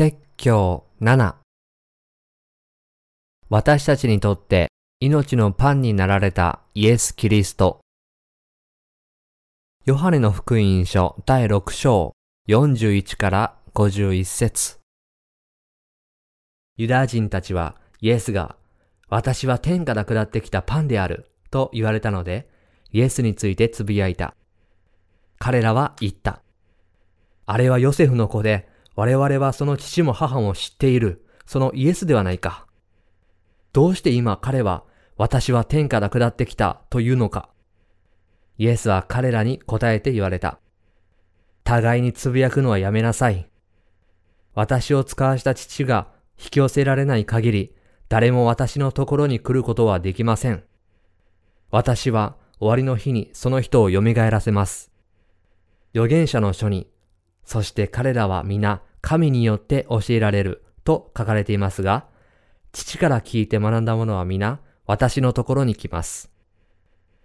[0.00, 1.34] 説教7
[3.50, 4.68] 私たちにとって
[4.98, 7.80] 命のパンになられたイエス・キリスト。
[9.84, 12.14] ヨハネの福音書第6章
[12.48, 14.78] 41から51節
[16.78, 18.56] ユダヤ人たちはイエスが
[19.10, 22.48] 私は天から下ってきたパンであると言われたので
[22.90, 24.34] イエスについてつぶやいた。
[25.38, 26.40] 彼らは言った。
[27.44, 32.66] あれはヨセフの子で我々はその父も母も知っている、そのイエスではないか。
[33.72, 34.84] どうして今彼は
[35.16, 37.50] 私は天から下ってきたというのか。
[38.58, 40.58] イエスは彼らに答えて言われた。
[41.64, 43.48] 互いにつぶやくのはやめなさい。
[44.54, 47.74] 私を使わした父が引き寄せられない限り、
[48.08, 50.64] 誰も私のところに来ることはできません。
[51.70, 54.90] 私は終わりの日にその人を蘇らせます。
[55.94, 56.89] 預言者の書に、
[57.50, 62.06] そして彼らは皆神によって教えられると書かれていますが、
[62.70, 66.30] 父から聞いて学んだ者は皆私のところに来ます。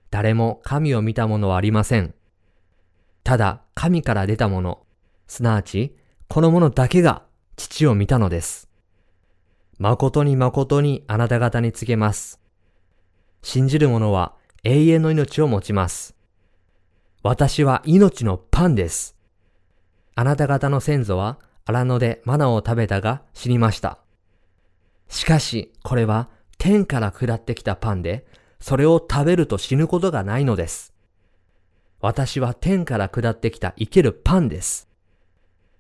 [0.10, 2.16] 誰も神を見た者はありません。
[3.24, 4.82] ただ神から出た者、
[5.28, 5.96] すなわち
[6.28, 7.22] この者だけが
[7.56, 8.68] 父を見たのです。
[9.78, 12.42] 誠に誠にあなた方に告げます。
[13.44, 16.16] 信じる者は永遠の命を持ちます。
[17.22, 19.15] 私は命のパンです。
[20.16, 24.00] あなた方の先祖は荒野でマナを食べたが死にました。
[25.10, 28.26] しかし、これは天から下ってきたパンで、
[28.60, 30.94] それを食べると死ぬことがないのです。
[32.00, 34.88] 私は天から下ってきた生けるパンです。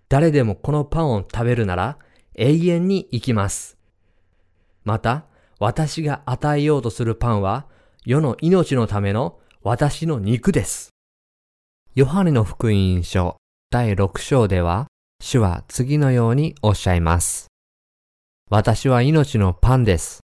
[0.09, 1.97] 誰でもこのパンを食べるなら
[2.35, 3.77] 永遠に生きます。
[4.83, 5.25] また、
[5.59, 7.65] 私が与えようとするパンは
[8.05, 10.89] 世の命のための私の肉です。
[11.95, 13.37] ヨハネの福音書
[13.75, 14.87] 第6章では、
[15.21, 17.47] 主は次のようにおっしゃいます。
[18.49, 20.21] 私は命のパンです。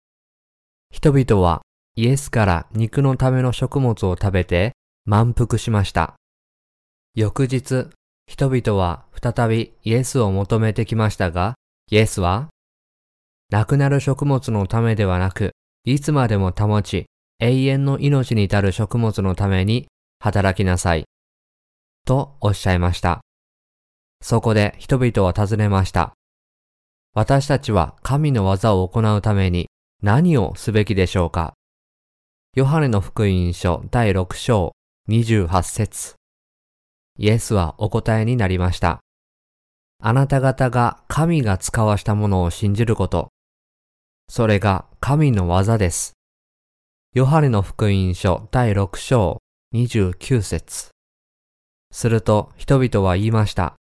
[0.90, 1.62] 人々は
[1.94, 4.72] イエスから肉のための食物を食べて
[5.04, 6.16] 満腹しました。
[7.14, 7.86] 翌日、
[8.26, 11.54] 人々は再びイエスを求めてきましたが、
[11.92, 12.48] イエスは、
[13.50, 15.52] 亡くなる食物のためではなく、
[15.84, 17.06] いつまでも保ち、
[17.38, 19.86] 永遠の命に至る食物のために
[20.18, 21.04] 働きなさい。
[22.04, 23.20] とおっしゃいました。
[24.22, 26.12] そこで人々は尋ねました。
[27.14, 29.68] 私たちは神の技を行うために
[30.02, 31.54] 何をすべきでしょうか？
[32.54, 34.72] ヨハネの福音書第6章
[35.08, 36.14] 28節
[37.18, 39.00] イエスはお答えになりました。
[40.02, 43.28] あなた方が神が使わしたものを信じること。
[44.28, 46.12] それが神の技です。
[47.14, 49.38] ヨハネの福音書第6章
[49.74, 50.90] 29節
[51.90, 53.76] すると人々は言いました。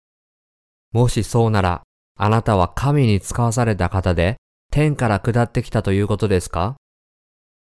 [0.92, 1.82] もしそうなら、
[2.18, 4.36] あなたは神に使わされた方で、
[4.70, 6.76] 天から下ってきたということですか？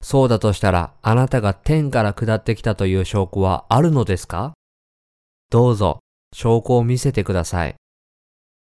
[0.02, 4.52] そうだとしたら、あなたが天から下ってきたという証拠はあるのですか？
[5.50, 6.00] どうぞ、
[6.34, 7.74] 証拠を見せてください。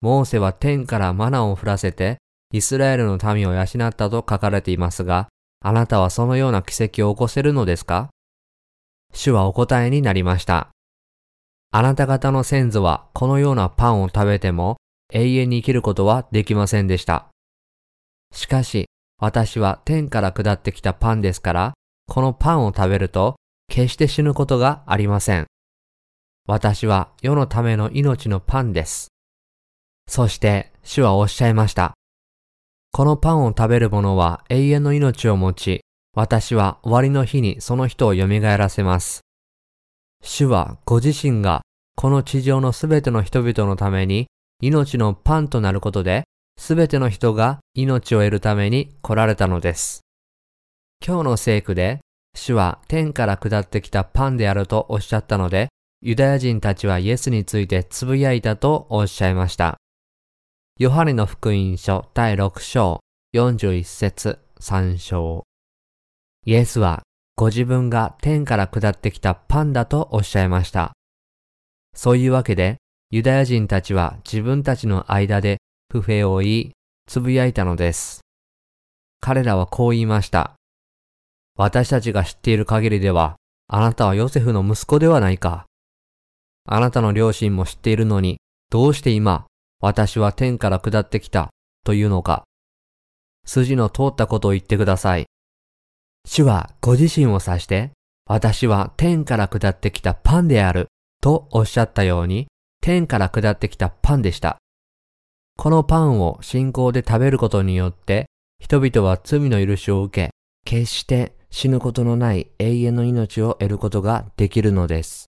[0.02, 2.18] モーセは天からマナを降らせて、
[2.52, 5.30] イスラエルの民を養ったと書かれていますが、
[5.64, 8.10] あなたはそのような奇跡を起こせるのですか？
[9.14, 10.72] 主はお答えになりました。
[11.74, 14.76] あなた方の先祖はこのようなパンを食べても
[15.14, 17.28] 永遠に生きることはできませんでした。
[18.34, 18.88] しかし、
[19.20, 21.74] 私は天から下ってきたパンですから、
[22.08, 23.36] このパンを食べると
[23.70, 25.48] 決して死ぬことがありません。
[26.46, 29.08] 私は世のための命のパンです。
[30.08, 31.94] そして主はおっしゃいました。
[32.92, 35.82] このパンを食べる者は永遠の命を持ち、
[36.14, 39.22] 私は終わりの日にその人を蘇らせます。
[40.22, 41.62] 主はご自身が
[41.96, 44.28] この地上のすべての人々のために
[44.62, 46.24] 命のパンとなることで、
[46.58, 50.02] すべての人が命を得るために来られたのです。
[51.06, 52.00] 今日の聖句で、
[52.36, 55.70] 主は天から下ってきたパンであるとおっしゃったので、
[56.02, 59.78] ユダヤ人たちはイエスについてつぶやいたとおっしゃいました。
[60.80, 63.00] ヨハネの福音書第6章
[63.36, 65.44] 41節3章。
[66.46, 67.02] イエスは
[67.36, 70.92] ご自分が天から下ってきたパンだとおっしゃいました。
[71.96, 72.78] そういうわけで、
[73.10, 75.58] ユダヤ人たちは自分たちの間で
[75.92, 76.72] 不平を言い、
[77.08, 78.22] つぶやいたのです。
[79.20, 80.54] 彼らはこう言いました。
[81.58, 83.36] 私たちが知っている限りでは、
[83.68, 85.66] あなたはヨセフの息子ではないか。
[86.66, 88.38] あなたの両親も知っているのに、
[88.70, 89.46] どうして今、
[89.82, 91.50] 私は天から下ってきた、
[91.84, 92.44] というのか。
[93.46, 95.26] 筋の通ったことを言ってください。
[96.26, 97.92] 主はご自身を指して、
[98.26, 100.88] 私は天から下ってきたパンである
[101.22, 102.48] とおっしゃったように、
[102.82, 104.58] 天から下ってきたパンでした。
[105.58, 108.28] このパンを信仰で食べることによって、
[108.60, 110.32] 人々は罪の許しを受け、
[110.66, 115.26] 決して死ぬことのない永遠の命を得ることができるのです。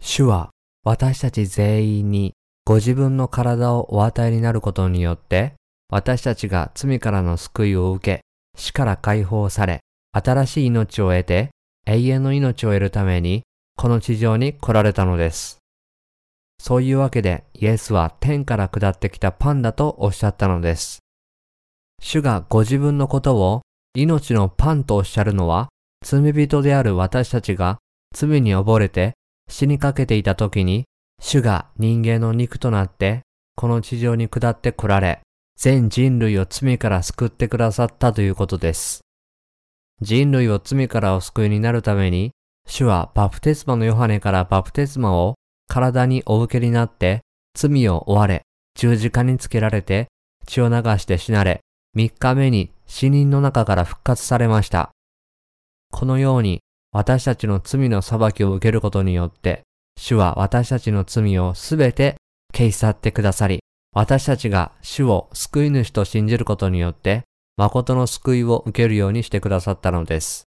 [0.00, 0.50] 主は
[0.84, 2.34] 私たち全員に
[2.66, 5.54] ご自分の体をお与えになることによって、
[5.88, 8.20] 私たちが罪からの救いを受け、
[8.54, 9.80] 死から解放され、
[10.12, 11.50] 新しい命を得て、
[11.86, 13.42] 永遠の命を得るために、
[13.76, 15.58] この地上に来られたのです。
[16.58, 21.00] そういうわけで、イエスは天から下ってきたパンだとおっしゃったのです。
[22.00, 23.62] 主がご自分のことを
[23.94, 25.68] 命のパンとおっしゃるのは、
[26.04, 27.78] 罪人である私たちが
[28.14, 29.14] 罪に溺れて
[29.48, 30.84] 死にかけていた時に、
[31.20, 33.22] 主が人間の肉となって、
[33.56, 35.20] この地上に下って来られ、
[35.56, 39.00] 全人類を罪から救ってくださったということです。
[40.00, 42.32] 人類を罪からお救いになるために、
[42.66, 45.34] 主はバプテスマのヨハネからバプテスマを
[45.68, 47.20] 体にお受けになって、
[47.54, 48.42] 罪を追われ、
[48.74, 50.08] 十字架につけられて、
[50.46, 51.60] 血を流して死なれ、
[51.94, 54.90] 三日目に死人の中から復活されました。
[55.92, 56.60] このように、
[56.92, 59.62] 私たちの罪の裁きを受けることによって、
[59.96, 62.16] 主は私たちの罪をすべて
[62.52, 63.60] 消し去ってくださり、
[63.94, 67.22] 私たちが主を救い主と信じることによって、
[67.56, 70.48] 誠の救いを受けるようにしてくださったのです。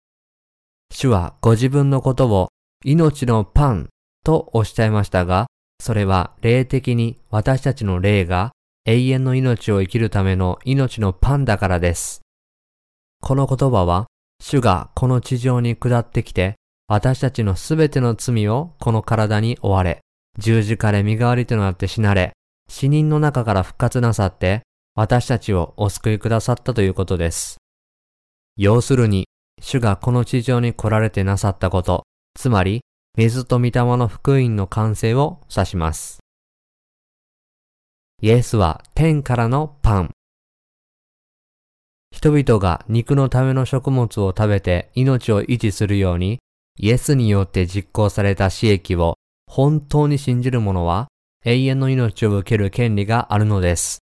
[0.94, 2.50] 主はご自分のことを
[2.86, 3.90] 命のパン
[4.24, 5.48] とおっしゃいましたが、
[5.80, 8.52] それは霊的に私たちの霊が
[8.86, 12.22] 永遠の命を生きるための命のパンだからです。
[13.22, 14.06] この言葉は、
[14.40, 16.56] 主がこの地上に下ってきて、
[16.88, 20.02] 私たちのすべての罪をこの体に追われ、
[20.38, 22.34] 十字架で身代わりとなって死なれ、
[22.72, 24.62] 死人の中から復活なさって、
[24.96, 27.58] 私たちをお救いくださったということです。
[28.56, 29.28] 要するに、
[29.62, 32.04] 主がこの地上に来られてなさったこと、
[32.34, 32.80] つまり、
[33.18, 36.20] 水と御霊の福音の完成を指します。
[38.22, 40.12] イエスは天からのパン。
[42.12, 46.40] 人々が肉のための食物を食べて命を維持するように、
[46.80, 49.16] イエスによって実行された死役を
[49.46, 51.10] 本当に信じる者は
[51.44, 54.04] 永遠の命を受ける権利があるのです。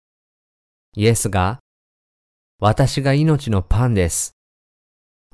[0.96, 1.58] イエスが、
[2.60, 4.32] 私が命のパンです。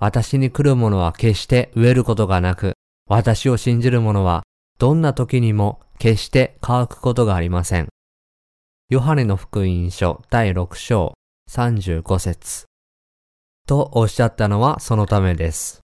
[0.00, 2.72] 私に来る者は決して飢えることがなく、
[3.06, 4.42] 私を信じる者は
[4.80, 7.86] どんな時にも決して乾くことがありません。
[8.88, 11.14] ヨハネの福音書第6章
[11.50, 12.64] 35節
[13.68, 15.82] とおっしゃったのはそのためです。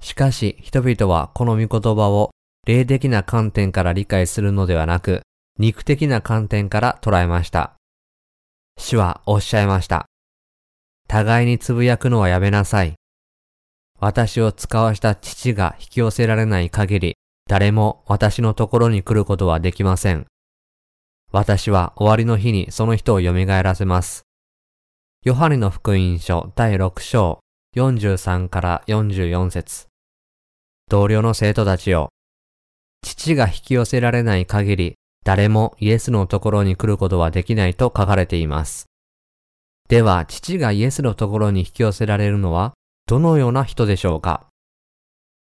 [0.00, 2.30] しかし人々はこの御言葉を
[2.66, 5.22] 霊的な観点から理解するのではなく、
[5.58, 7.74] 肉的な観点から捉えました。
[8.78, 10.06] 主はおっしゃいました。
[11.08, 12.94] 互いにつぶやくのはやめなさい。
[13.98, 17.16] 私を使わした父が引き寄せられない限り、
[17.48, 20.26] 誰も私のところに来ることはできません。
[21.32, 24.22] 私は終わりの日にその人を蘇らせます。
[25.24, 27.40] ヨハネの福音書第6章
[27.76, 29.86] 43から44節
[30.88, 32.08] 同僚の生徒たちよ。
[33.02, 34.94] 父が引き寄せられない限り、
[35.24, 38.86] 誰もイエスのところに来ることはできないと書かれています。
[39.88, 42.74] では、父がイエスのところに引き寄せられるのは
[43.06, 44.46] どのような人でしょうか？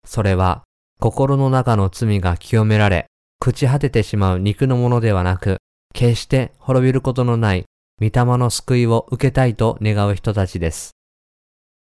[0.06, 0.64] それは、
[1.00, 3.06] 心の中の罪が清められ、
[3.42, 5.58] 朽ち果ててしまう肉のものではなく、
[5.94, 7.64] 決して滅びることのない
[8.00, 10.90] 御霊の救いを受けたいと願う人たちです。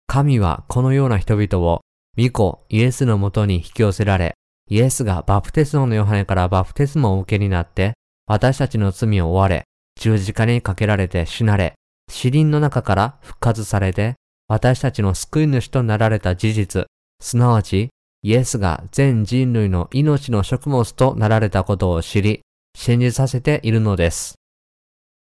[0.08, 1.82] 神はこのような人々を、
[2.18, 4.36] 御子イエスのもとに引き寄せられ、
[4.72, 7.92] イエスがバプテスマのヨハネからバプテスマを受けになって、
[8.26, 9.66] 私たちの罪を追われ、
[10.00, 11.74] 十字架にかけられて死なれ、
[12.10, 14.16] 死人の中から復活されて、
[14.48, 16.86] 私たちの救い主となられた事実、
[17.22, 17.90] すなわち、
[18.24, 22.40] イエスが全人類の命の食物となられたことを知り、
[22.74, 24.36] 信じさせているのです。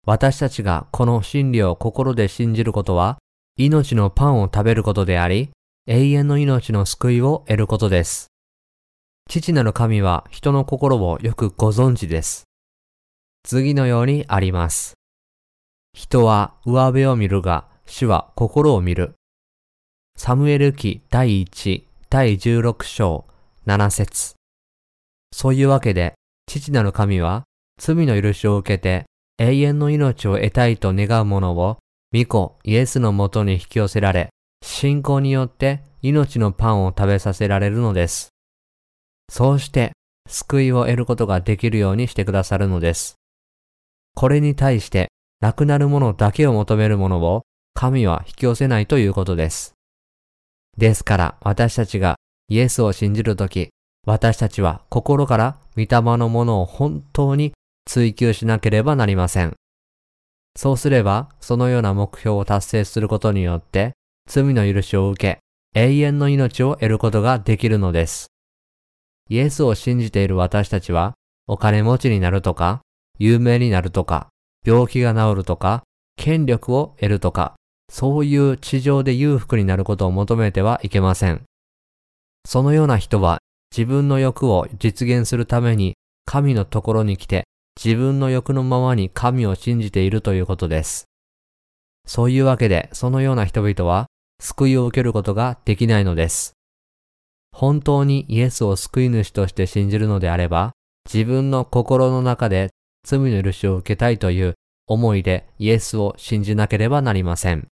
[0.06, 3.16] 私たちがこの真理を心で信じることは、
[3.56, 5.48] 命のパンを食べることであり、
[5.86, 8.29] 永遠の命の救いを得ることです。
[9.30, 12.48] 父なる神は人の心をよくご存知です。
[13.44, 14.94] 次のようにあります。
[15.92, 19.14] 人は上辺を見るが、主は心を見る。
[20.16, 23.24] サムエル記第1、第16章、
[23.68, 24.34] 7節
[25.30, 26.14] そういうわけで、
[26.48, 27.44] 父なる神は、
[27.78, 29.04] 罪の許しを受けて、
[29.38, 31.78] 永遠の命を得たいと願う者を、
[32.12, 34.30] 御子イエスのもとに引き寄せられ、
[34.64, 38.30] 信仰によって命のパンを食べさせられるのです。
[39.30, 39.92] そうして
[40.28, 43.14] 救いを得ることができるようにしてくださるのです。
[44.16, 45.08] これに対して
[45.40, 49.74] 亡くなるものだけを求めるものを神は引き寄せないということです。
[50.76, 52.16] ですから私たちが
[52.48, 53.68] イエスを信じるとき、
[54.04, 57.52] 私たちは心から御霊のものを本当に
[57.86, 59.54] 追求しなければなりません。
[60.56, 63.92] そうすれば、そのような目標を達成することによって、
[64.28, 65.38] 罪の許しを受け、
[65.78, 68.26] 永遠の命を得ることができるのです。
[69.30, 71.14] イエスを信じている私たちは、
[71.46, 72.82] お金持ちになるとか、
[73.18, 74.28] 有名になるとか、
[74.66, 75.84] 病気が治るとか、
[76.16, 77.54] 権力を得るとか、
[77.90, 81.42] そういう地上で裕福になることを求めてはいけません。
[82.46, 83.38] そのような人は
[83.76, 85.94] 自分の欲を実現するために
[86.24, 87.44] 神のところに来て
[87.82, 91.04] 自分の欲のままに神を信じているということです。
[92.06, 94.06] そういうわけでそのような人々は
[94.40, 96.52] 救いを受けることができないのです。
[97.60, 100.72] 本当にイエスを救い主として信じるのであれば
[101.04, 102.70] 自分の心の中で
[103.04, 104.54] 罪の許しを受けたいという
[104.86, 107.68] 思いでイエスを信じなければなりません。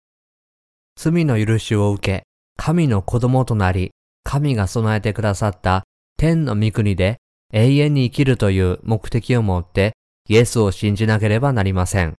[0.97, 2.25] 罪の許しを受け、
[2.57, 3.93] 神の子供となり、
[4.25, 5.85] 神が備えてくださった
[6.19, 7.19] 天の御国で
[7.53, 9.93] 永遠に生きるという目的を持って
[10.29, 12.15] イエスを信じなければなりません。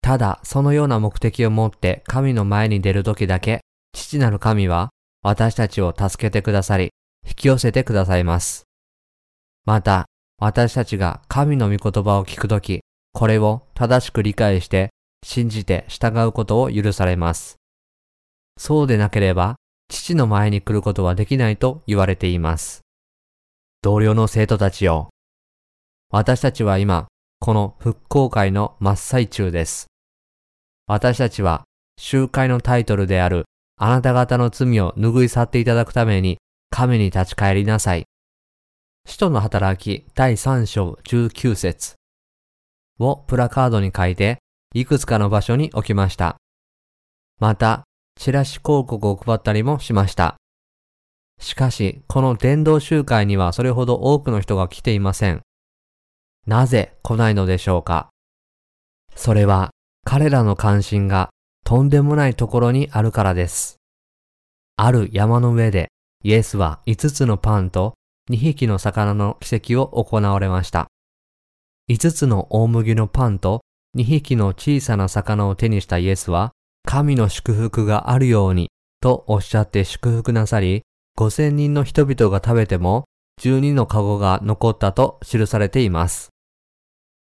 [0.00, 3.60] ただ、そのような目的を持って神の前に出るときだけ、
[3.92, 4.88] 父なる神は
[5.22, 6.90] 私たちを助けてくださり、
[7.26, 8.64] 引き寄せてくださいます。
[9.64, 10.06] また、
[10.38, 12.80] 私たちが神の御言葉を聞くとき、
[13.12, 14.90] これを正しく理解して
[15.24, 17.56] 信じて従うことを許されます。
[18.58, 19.54] そうでなければ、
[19.88, 22.80] 父の前に来ることはできないと言われています。
[23.82, 25.10] 同僚の生徒たちよ。
[26.10, 27.06] 私たちは今、
[27.38, 29.86] この復興会の真っ最中です。
[30.86, 31.62] 私たちは、
[31.98, 33.44] 集会のタイトルである、
[33.76, 36.38] あなた方の罪を拭い去っていただくために、
[36.70, 38.04] 神に立ち返りなさい。
[39.06, 41.94] 使徒の働き第3章19節
[42.98, 44.38] をプラカードに書いて、
[44.74, 46.36] いくつかの場所に置きました。
[47.40, 47.84] また、
[48.18, 50.36] チラシ広告を配ったりもしました。
[51.40, 55.42] しかし、この伝道集会にはそれほど多くの人が来ていません。
[56.46, 58.10] なぜ来ないのでしょうか
[59.14, 59.70] それは
[60.04, 61.30] 彼らの関心が
[61.64, 63.76] とんでもないところにあるからです。
[64.76, 65.88] ある山の上で
[66.24, 67.94] イエスは5つのパンと
[68.30, 70.86] 2匹の魚の奇跡を行われました。
[71.90, 73.62] 5つの大麦のパンと
[73.96, 76.52] 2匹の小さな魚を手にしたイエスは、
[76.84, 80.82] 神の祝福があるようにとおっしゃって祝福なさり、
[81.18, 83.04] 5000人の人々が食べても
[83.40, 86.30] 12のカゴが残ったと記されています。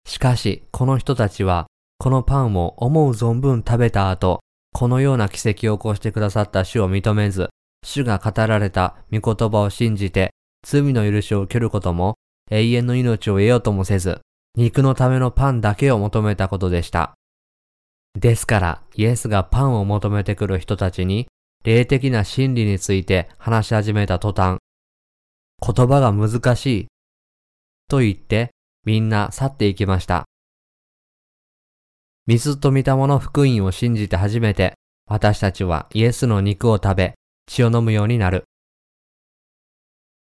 [0.07, 1.67] しかし、この人たちは、
[1.99, 4.41] このパンを思う存分食べた後、
[4.73, 7.49] このような奇跡を起こしてくださった主を認めず、
[7.83, 10.31] 主が語られた御言葉を信じて、
[10.63, 12.15] 罪の許しを受けることも、
[12.51, 14.19] 永遠の命を得ようともせず、
[14.55, 17.13] 肉のためのパンだけを求めたことでした。
[18.13, 21.27] ですから、イエスがパンを求めてくる人たちに、
[21.63, 24.59] 霊的な真理について話し始めた途端、
[25.65, 26.87] 言葉が難しい、
[27.89, 28.51] と言って、
[28.85, 30.25] みんな去っていきました。
[32.27, 34.73] 水と御霊の福音を信じて初めて、
[35.09, 37.13] 私たちはイエスの肉を食べ、
[37.47, 38.43] 血を飲むようになる。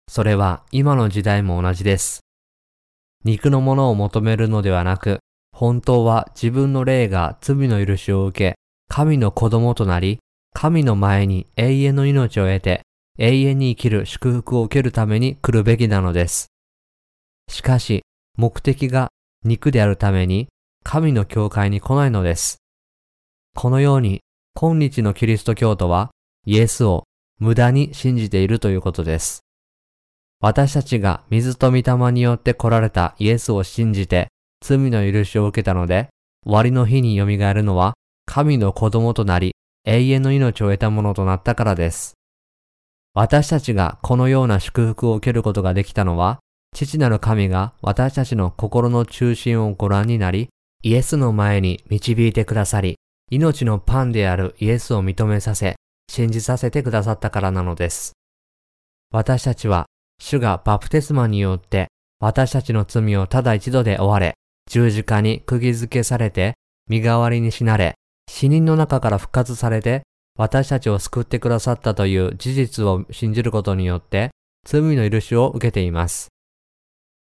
[0.07, 2.19] それは今の時代も同じです。
[3.25, 5.17] 肉のものを求めるのではなく、
[5.51, 8.55] 本当は自分の霊が罪の許しを受け、
[8.87, 10.19] 神の子供となり、
[10.53, 12.81] 神の前に永遠の命を得て、
[13.17, 16.49] 永遠に生きる祝福を受けるために来るべきなのです。
[17.49, 18.03] しかし、
[18.37, 19.09] 目的が
[19.43, 20.49] 肉であるために、
[20.91, 22.63] 神の教会に来ないのです。
[23.55, 24.21] このように、
[24.55, 26.09] 今日のキリスト教徒は、
[26.47, 27.03] イエスを
[27.37, 29.41] 無駄に信じているということです。
[30.39, 34.29] 私たちが水と御霊によって来られたイエスを信じて
[34.65, 36.09] 罪の許しを受けたので、
[36.43, 37.93] 終わりの日によみがえるのは
[38.25, 39.51] 神の子供となり
[39.85, 42.15] 永遠の命を得たものとなったからです。
[43.13, 46.39] 私たちがこのような祝福を受けることができたのは、
[46.73, 50.49] 父なる神が私たちの心の中心をご覧になり、
[50.81, 52.95] イエスの前に導いてくださり、
[53.29, 55.75] 命のパンであるイエスを認めさせ、
[56.09, 58.13] 信じさせてくださったからなのです。
[59.11, 59.87] 私たちは
[60.21, 61.87] 主がバプテスマによって
[62.19, 64.35] 私たちの罪をただ一度で追われ、
[64.69, 66.53] 十字架に釘付けされて、
[66.87, 67.95] 身代わりに死なれ、
[68.29, 70.03] 死人の中から復活されて、
[70.37, 74.31] 私たちを救ってくださったという事実を信じることによって、
[74.65, 76.27] 罪の許しを受けています。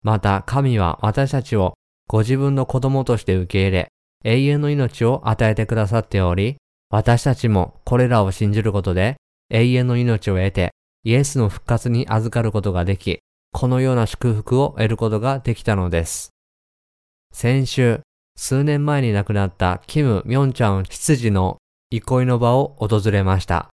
[0.03, 1.75] また、神は私たちを
[2.13, 3.89] ご自分の子供として受け入れ、
[4.23, 6.57] 永遠の命を与えてくださっており、
[6.91, 9.17] 私たちもこれらを信じることで、
[9.49, 10.73] 永遠の命を得て、
[11.05, 13.21] イエスの復活に預かることができ、
[13.55, 16.35] このような祝福を得ることができたのです。
[17.33, 18.01] 先週、
[18.37, 21.57] 数年前に亡くなったキム・ミョンチャン執事の
[21.91, 23.71] 憩いの場を訪れました。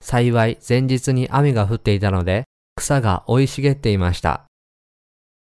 [0.00, 2.44] 幸い前日に雨が降っていたので
[2.76, 4.46] 草が生い茂っていました。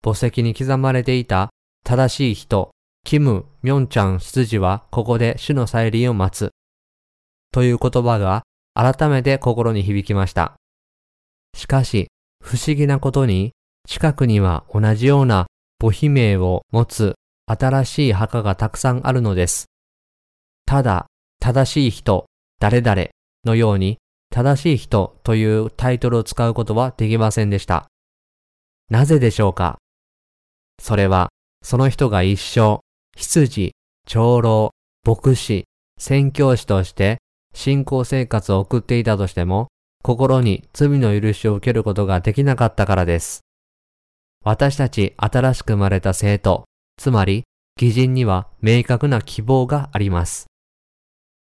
[0.04, 1.50] 墓石に刻まれていた
[1.84, 2.72] 正しい人、
[3.04, 6.52] キム・ミョンチャン執事はここで主の再臨を待つ。
[7.52, 8.44] という言葉が
[8.74, 10.56] 改めて心に響きました。
[11.56, 12.08] しかし、
[12.44, 13.54] 不思議なことに、
[13.88, 15.48] 近くには同じような
[15.80, 17.16] 母妃名を持つ
[17.46, 19.66] 新しい墓がたくさんあるのです。
[20.66, 21.08] ただ、
[21.40, 22.26] 正しい人、
[22.60, 23.08] 誰々
[23.46, 23.98] のように、
[24.30, 27.88] 正しい人というタイトルを使うことはできませんでした。
[28.90, 29.78] なぜでしょうか？
[30.82, 31.30] それは、
[31.64, 32.80] その人が一生、
[33.16, 33.74] 羊、
[34.06, 34.72] 長老、
[35.06, 35.66] 牧師、
[36.00, 37.18] 宣教師として
[37.54, 39.68] 信仰生活を送っていたとしても、
[40.04, 43.42] 心に罪の許しを受けることができなかったからです。
[44.44, 46.66] 私たち新しく生まれた生徒、
[46.98, 47.44] つまり
[47.82, 50.48] 義人には明確な希望があります。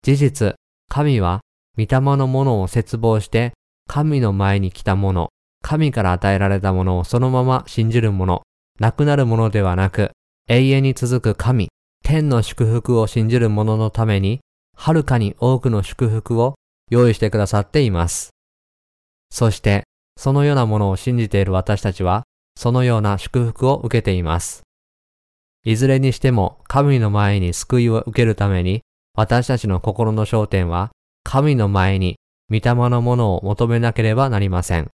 [0.03, 0.55] 事実、
[0.89, 1.41] 神は
[1.77, 3.53] 御霊のものを絶望して
[3.89, 5.29] 神の前に来たもの、
[5.63, 8.43] 神から与えられたものをそのまま信じるもの、
[8.81, 10.11] なくなるものではなく、
[10.49, 11.69] 永遠に続く神、
[12.05, 14.41] 天の祝福を信じる者のために、
[14.77, 16.55] はるかに多くの祝福を
[16.91, 18.31] 用意してくださっています。
[19.31, 19.85] そして、
[20.17, 22.25] そのようなものを信じている私たちは、
[22.57, 24.63] そのような祝福を受けています。
[25.65, 28.83] いずれにしても、神の前に救いを受けるために、
[29.15, 30.91] 私たちの心の焦点は、
[31.25, 32.17] 神の前に
[32.51, 34.91] 御霊のものを求めなければなりません。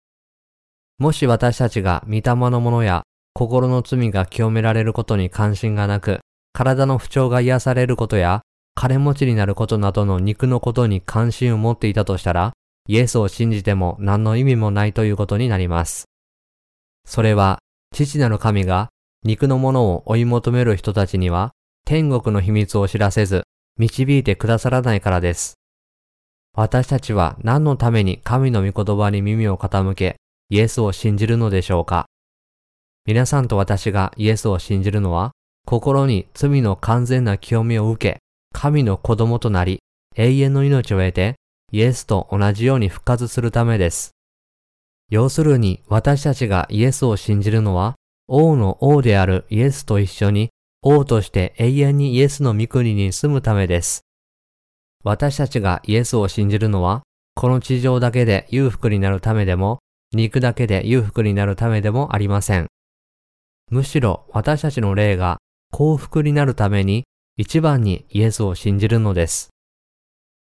[0.99, 3.03] もし私たちが御霊のものや
[3.35, 6.21] 心の罪が清められることに関心がなく、
[6.53, 8.43] 体の不調が癒されることや、
[8.75, 12.53] 金持ちになることなどの肉のことに関心を持っていたとしたら、
[12.89, 16.07] イエスを信じても何の意味もないということになります。
[17.05, 17.59] それは、
[17.95, 18.91] 父なる神が
[19.25, 21.53] 肉のものを追い求める人たちには、
[21.85, 23.45] 天国の秘密を知らせず、
[23.79, 25.55] 導いてくださらないからです。
[26.55, 30.17] 私たちは何のために神の御言葉に耳を傾け、
[30.51, 32.08] イエスを信じるのでしょうか
[33.09, 35.31] 皆さんと私がイエスを信じるのは、
[35.65, 38.19] 心に罪の完全な清めを受け、
[38.53, 39.79] 神の子供となり、
[40.15, 41.37] 永遠の命を得て、
[41.73, 44.11] イエスと同じように復活するためです。
[45.09, 47.95] 要するに私たちがイエスを信じるのは、
[48.27, 50.51] 王の王であるイエスと一緒に
[50.83, 54.03] 王として永遠にイエスの御国に住むためです。
[55.03, 59.79] 私たちがイエスを信じるのは、この地上だけで裕福になるためでも、
[60.13, 62.69] 肉だけで裕福になるためでもありません。
[63.71, 65.39] むしろ私たちの霊が
[65.71, 67.05] 幸福になるために
[67.37, 69.51] 一番にイエスを信じるのです。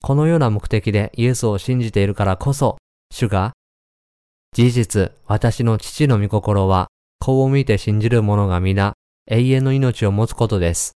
[0.03, 2.79] このような目的でイエスを信じているからこそ、
[3.13, 3.53] 主が、
[4.53, 6.89] 事実、私の父の御心は、
[7.21, 8.95] 子を見て信じる者が皆、
[9.31, 10.93] 永遠の命を持つことです。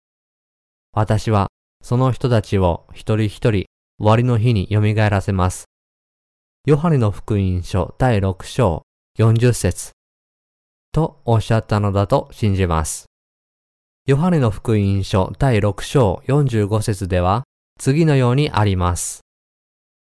[0.93, 1.47] 私は、
[1.83, 3.65] その人たちを一人一人、終
[3.99, 5.65] わりの日に蘇らせます。
[6.65, 8.83] ヨハネの福音書第6章
[9.17, 9.91] 40節
[10.91, 13.05] とおっしゃったのだと信じます。
[14.05, 17.43] ヨハネの福音書第6章45節では
[17.79, 19.21] 次のようにあります。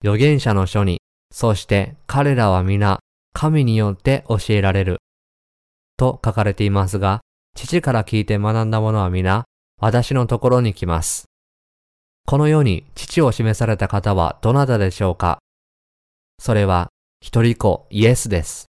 [0.02, 3.00] 預言者の書に、そして彼らは皆
[3.32, 4.98] 神によって教えられる。
[5.96, 7.20] と書かれていますが、
[7.54, 9.44] 父から聞いて学んだ者は皆
[9.80, 11.26] 私のところに来ます。
[12.26, 15.38] このように父を示された方はどなたでしょうか
[16.38, 16.88] それは
[17.20, 18.66] 一人子イエスです。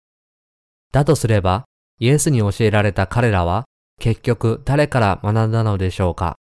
[0.92, 1.66] だとすれば、
[2.00, 3.66] イエスに教えられた彼らは、
[4.00, 6.36] 結局誰から学んだのでしょうか？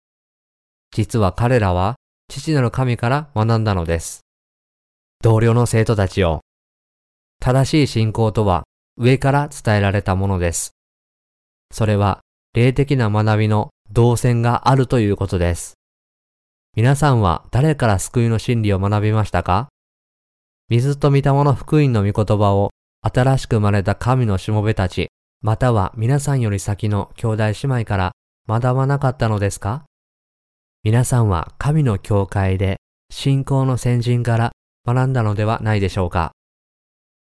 [0.91, 1.95] 実は彼らは、
[2.29, 4.23] 父なる神から学んだのです。
[5.23, 6.41] 同僚の生徒たちを、
[7.41, 8.65] 正しい信仰とは
[8.97, 10.73] 上から伝えられたものです。
[11.71, 12.21] それは、
[12.53, 15.75] 霊的な学びの動線があるということです。
[16.77, 19.69] 皆さんは誰から救いの真理を学びましたか？
[20.69, 22.71] 水と御霊の福音の御言葉を
[23.03, 25.11] 新しく生まれた神のしもべたち、
[25.45, 28.13] または皆さんより先の兄弟姉妹から
[28.49, 29.85] 学ばなかったのですか？
[30.83, 32.79] 皆さんは神の教会で
[33.11, 34.53] 信仰の先人から
[34.87, 36.33] 学んだのではないでしょうか？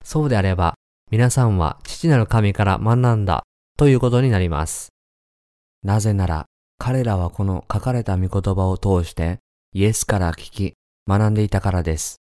[0.06, 0.76] そうであれば、
[1.10, 3.42] 皆さんは父なる神から学んだ
[3.80, 4.90] ということになります。
[5.82, 6.46] なぜなら、
[6.78, 9.40] 彼らはこの書かれた御言葉を通して
[9.72, 10.74] イエスから聞き
[11.10, 12.18] 学んでいたからです。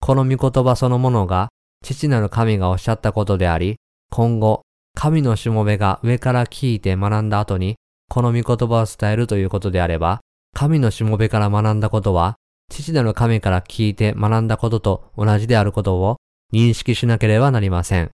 [0.00, 1.50] この御言葉そのものが
[1.84, 3.76] 父なる神がおっしゃったことであり、
[4.10, 4.62] 今後
[4.98, 7.76] 神のしもべが上から聞いて学んだ後に、
[8.08, 10.20] この御言葉を伝えるということであれば、
[10.54, 12.36] 神のしもべから学んだことは、
[12.70, 16.16] 父なる神から聞いて学んだことと同じであることを
[16.50, 18.10] 認識しなければなりません。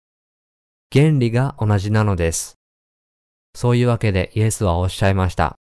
[0.92, 2.56] 原理が同じなのです。
[3.54, 5.56] そういうわけでイエスはおっしゃいました。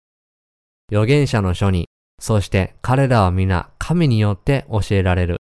[0.92, 1.88] 預言者の書に、
[2.20, 5.38] そして彼らは皆神によって教えられる。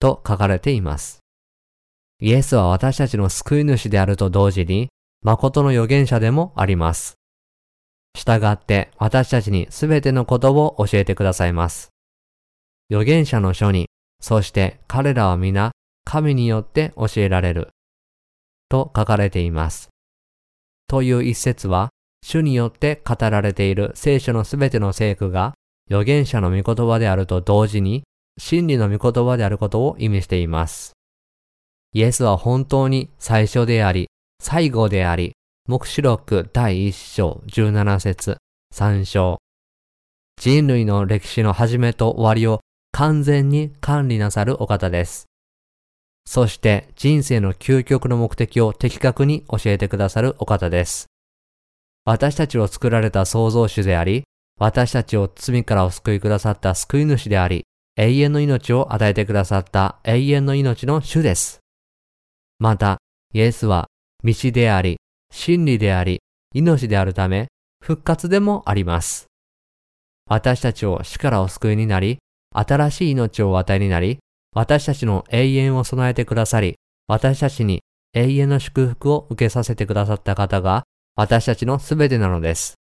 [0.00, 1.23] と書かれています。
[2.24, 4.88] イエスは私たちの救い主であると同時に、
[5.20, 7.16] 誠の預言者でもあります。
[8.16, 11.90] 従って私たちにすべてのことを教えてくださいます。
[12.90, 13.90] 預言者の書に、
[14.22, 15.72] そして彼らは皆
[16.06, 17.68] 神によって教えられる。
[18.70, 19.90] と書かれています。
[20.88, 21.90] という一節は、
[22.22, 25.52] 主によって語られている聖書のすべての聖句が
[25.90, 28.02] 預言者の御言葉であると同時に
[28.38, 30.93] 真理の御言葉であることを意味しています。
[31.96, 34.08] イエスは本当に最初であり、
[34.42, 35.34] 最後であり、
[35.68, 38.38] 目視録第1章17節
[38.74, 39.38] 3章。
[40.36, 42.58] 人類の歴史の始めと終わりを
[42.90, 45.26] 完全に管理なさるお方です。
[46.26, 51.06] そして人生の究極の目的を的確に教えてくださるお方です。
[52.04, 54.24] 私たちを作られた創造主であり、
[54.58, 57.62] 私たちを罪からお救いくださった救い主であり、
[57.96, 61.60] 永遠の命を与えてくださった永遠の命の主です。
[62.58, 62.98] また、
[63.32, 63.88] イエスは
[64.22, 64.96] 道であり、
[65.30, 66.20] 真理であり、
[66.54, 67.48] 命であるため、
[67.82, 69.26] 復活でもあります。
[70.26, 72.18] 私たちを死からお救いになり、
[72.52, 74.18] 新しい命をお与えになり、
[74.54, 76.76] 私たちの永遠を備えてくださり、
[77.08, 77.82] 私たちに
[78.14, 80.84] 永遠の祝福を受けさせてくださった方が、
[81.16, 82.74] 私たちのすべてなのです。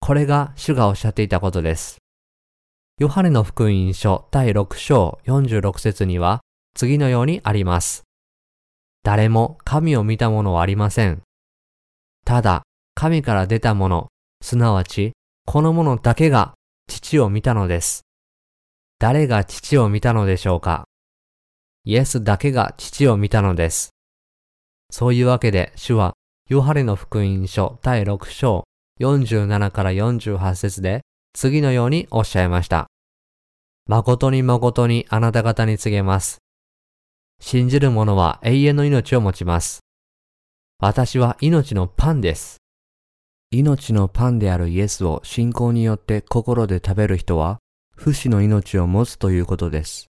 [0.00, 1.98] これが主がおっしゃっていたことです。
[2.98, 6.40] ヨハネの福音書第6章46節には
[6.74, 8.02] 次のようにあります。
[9.04, 11.22] 誰も神を見たものはありません。
[12.24, 12.62] ただ、
[12.94, 14.08] 神から出たもの、
[14.42, 15.12] すなわち、
[15.46, 16.54] このものだけが
[16.86, 18.02] 父を見たのです。
[18.98, 20.84] 誰が父を見たのでしょうか
[21.84, 23.90] イエスだけが父を見たのです。
[24.90, 26.14] そういうわけで主は
[26.48, 28.64] ヨハネの福音書第6章
[29.00, 31.00] 47から48節で
[31.32, 32.86] 次のようにおっしゃいました。
[33.88, 36.38] 誠に誠にあなた方に告げます。
[37.44, 39.80] 信じる者は永遠の命を持ちます。
[40.78, 42.58] 私は命のパンです。
[43.50, 47.58] 命のパンであるイエスを信仰によって心で食べる人は
[47.96, 50.06] 不死の命を持つということです。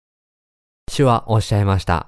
[0.90, 2.08] 主はおっしゃいました。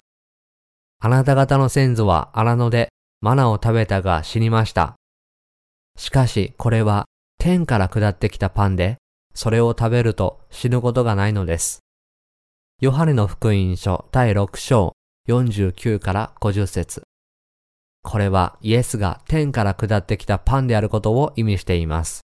[1.00, 2.90] あなた方の先祖は荒野で
[3.22, 4.96] マナを食べたが死にました。
[5.98, 7.06] しかしこれは
[7.38, 8.98] 天から下ってきたパンで、
[9.36, 11.80] それを食べると死ぬことがないのです。
[12.82, 14.94] ヨハネの福音書第6章
[15.30, 17.04] 49から50節
[18.04, 22.22] これはイエスが天から下ってきたパンであることを意味しています。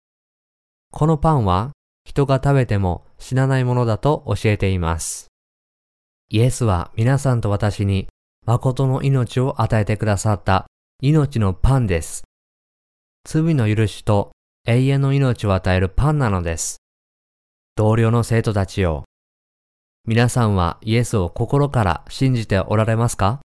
[0.91, 1.71] このパンは
[2.05, 5.27] 人が食べても死なないものだと教えています。
[6.29, 8.07] イエスは皆さんと私に
[8.45, 10.67] 誠の命を与えてくださった
[11.01, 12.23] 命のパンです。
[13.25, 14.31] 罪の許しと
[14.67, 16.77] 永遠の命を与えるパンなのです。
[17.75, 19.05] 同僚の生徒たちよ。
[20.05, 23.39] 皆さんはイエスを心から信じておられますか？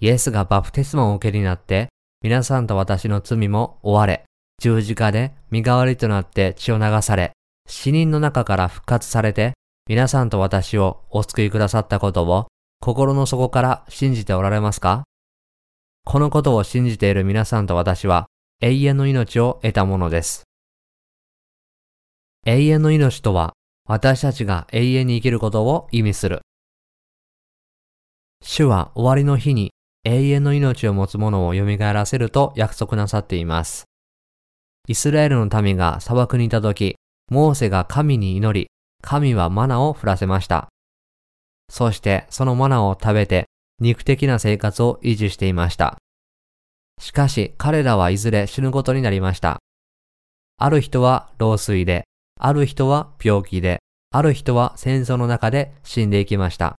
[0.00, 1.88] イエスがバプテスマを受けになって、
[2.22, 4.24] 皆さんと私の罪も追われ、
[4.58, 7.32] 十字架で身代わりとなって血を流され、
[7.68, 9.52] 死人の中から復活されて、
[9.86, 12.46] 皆さんと私をお救いくださったことを
[12.80, 15.02] 心の底から信じておられますか？
[16.06, 18.28] このことを信じている皆さんと私は
[18.62, 20.44] 永遠の命を得たものです。
[22.46, 23.52] 永遠の命とは
[23.92, 26.42] 私たちが永遠に生きることを意味する。
[28.40, 29.72] 主は終わりの日に
[30.04, 33.86] 永遠の命を持つ者を蘇らせると約束なさっています。
[34.86, 36.94] イスラエルの民が砂漠にいた時、
[37.32, 38.68] モーセが神に祈り、
[39.02, 40.68] 神はマナを降らせました。
[41.68, 43.46] そしてそのマナを食べて
[43.80, 45.98] 肉的な生活を維持していました。
[47.00, 49.58] しかし彼らはいずれ死ぬことになりました。
[50.58, 52.04] ある人は老衰で、
[52.42, 56.76] ある人は病気で、ある人は戦争の中で死んでいきました。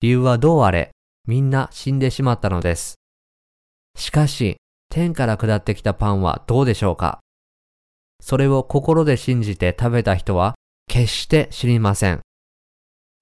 [0.00, 0.92] 理由はどうあれ、
[1.26, 2.94] みんな死んでしまったのです。
[3.96, 4.56] しかし、
[4.88, 7.20] 天から下ってきたパンはどうでしょうか
[8.20, 10.54] それを心で信じて食べた人は
[10.88, 12.20] 決して知りません。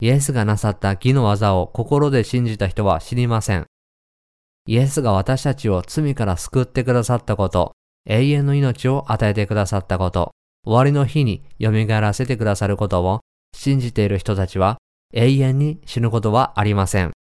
[0.01, 3.67] イエスがなさった義の技を心で信じた人は知りません。
[4.67, 7.73] イエスが私たちを罪から救ってくださったこと、
[8.07, 10.33] 永遠の命を与えてくださったこと、
[10.69, 13.21] 終わりの日に蘇らせてくださることを
[13.57, 14.77] 信じている人たちは
[15.15, 17.13] 永遠に死ぬことはありません。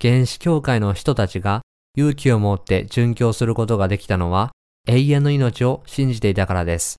[0.00, 1.62] 原始教会の人たちが
[1.96, 4.52] 勇気を持って殉教することができたのは
[4.86, 6.98] 永遠の命を信じていたからです。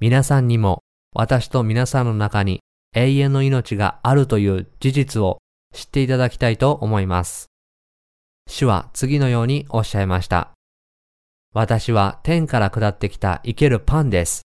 [0.00, 0.82] 皆さんにも
[1.14, 2.58] 私と皆さんの中に
[2.96, 5.38] 永遠の命があるという事実を
[5.72, 7.46] 知っていただきたいと思います。
[8.48, 10.50] 主は次のようにおっしゃいました。
[11.54, 14.47] 私は天から下ってきた生けるパンです。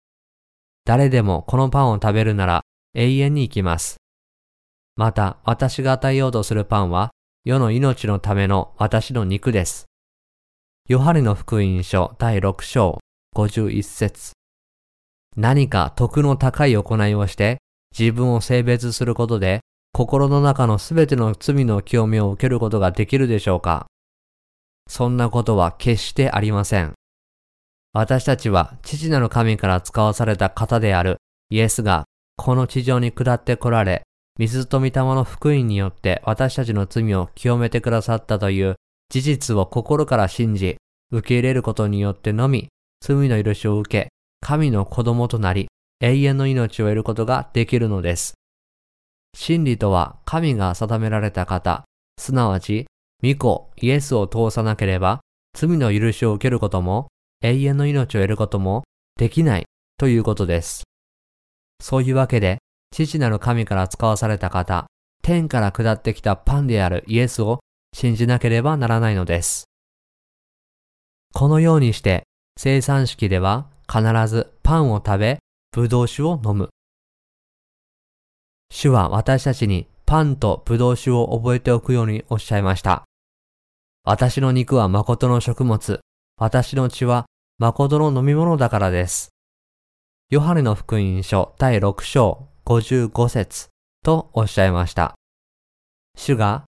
[0.84, 2.62] 誰でもこのパンを食べるなら
[2.94, 3.96] 永遠に生きます。
[4.96, 7.10] また私が与えようとするパンは
[7.44, 9.86] 世の命のための私の肉です。
[10.88, 12.98] ヨハネの福音書第6章
[13.36, 14.32] 51節
[15.36, 17.58] 何か徳の高い行いをして
[17.96, 19.60] 自分を性別することで
[19.92, 23.86] 心の中のすべての罪の清めを受けることができるでしょうか
[24.88, 26.94] そんなことは決してありません。
[27.92, 31.18] 私たちは父なる神から使わされた方である
[31.50, 32.04] イエスが
[32.36, 34.02] この地上に下って来られ、
[34.38, 38.76] 水と御霊の福音によって私たちの罪を清めてくださったという
[39.10, 40.78] 事実を心から信じ、
[41.10, 42.68] 受け入れることによってのみ、
[43.02, 44.08] 罪の許しを受け、
[44.40, 45.68] 神の子供となり、
[46.00, 48.32] 永遠の命を得ることができるのです。
[49.36, 51.84] 真理とは神が定められた方、
[52.18, 52.86] すなわち、
[53.22, 55.20] 御子イエスを通さなければ、
[55.54, 57.08] 罪の許しを受けることも、
[57.42, 58.84] 永遠の命を得ることも
[59.16, 59.64] できない
[59.98, 60.84] ということです。
[61.80, 62.58] そういうわけで、
[62.92, 64.86] 父なる神から使わされた方、
[65.22, 67.60] 天から下ってきたパンであるイエスを
[67.94, 69.64] 信じなければならないのです。
[71.34, 72.24] このようにして、
[72.58, 75.38] 生産式では必ずパンを食べ、
[75.72, 76.68] ブドウ酒を飲む。
[78.70, 83.04] 主は私たちにパンとブドウ酒を覚えておくようにおっしゃいました。
[84.04, 86.00] 私の肉は誠の食物、
[86.36, 87.26] 私の血は
[87.62, 89.28] 誠の飲み物だからです。
[90.30, 93.68] ヨハネの福音書第6章55節
[94.02, 95.14] とおっしゃいました。
[96.18, 96.64] 主が、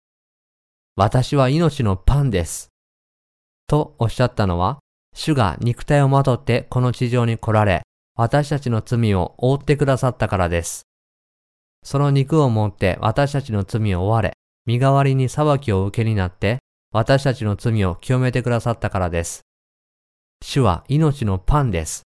[0.95, 2.69] 私は命のパンです。
[3.65, 4.77] とおっしゃったのは、
[5.15, 7.81] 主が肉体をまとってこの地上に来られ、
[8.15, 10.83] 私たちの罪を覆ってくださったからです。
[11.83, 14.33] その肉を持って私たちの罪を追われ、
[14.67, 16.59] 身代わりに裁きを受けになって、
[16.91, 19.41] 私たちの罪を清めてくださったからです。
[20.45, 22.03] 主は命のパンです。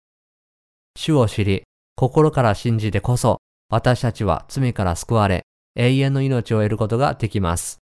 [0.94, 1.62] 主を知り、
[1.96, 3.38] 心から信じてこそ、
[3.70, 7.78] 私たちは罪から救われ、永遠の命を得ることができます。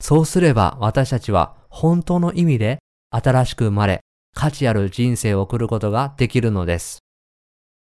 [0.00, 2.78] そうすれば私たちは本当の意味で
[3.10, 4.00] 新しく生まれ、
[4.32, 7.00] 価値ある人生を送ることができるのです。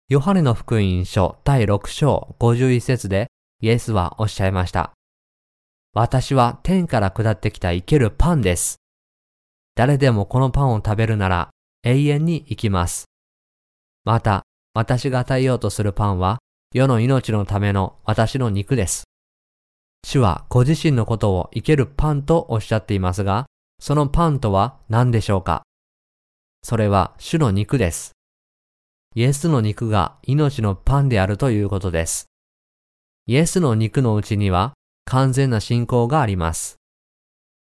[0.09, 3.29] ヨハネの福音書第6章51節で
[3.61, 4.93] イエスはおっしゃいました。
[5.93, 8.77] 私は天から下ってきた生けるパンです。
[9.75, 11.51] 誰でもこのパンを食べるなら
[11.85, 13.05] 永遠に生きます。
[14.05, 14.43] また、
[14.75, 16.39] 私が与えようとするパンは、
[16.73, 19.05] 世の命のための私の肉です。
[20.07, 23.47] 主はご自身のことを生けるパンとおっしゃっていますが、
[23.81, 25.63] そのパンとは何でしょうか？
[26.63, 28.13] それは主の肉です。
[29.15, 32.27] イエスの肉が命のパンであるということです。
[33.27, 36.77] イエスの肉のうちには完全な信仰があります。